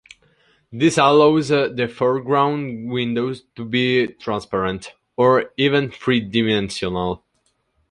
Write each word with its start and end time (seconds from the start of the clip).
This 0.71 0.97
allows 0.97 1.49
the 1.49 1.93
foreground 1.95 2.89
window 2.89 3.35
to 3.55 3.63
be 3.63 4.07
transparent, 4.07 4.95
or 5.15 5.51
even 5.57 5.91
three 5.91 6.21
dimensional. 6.21 7.23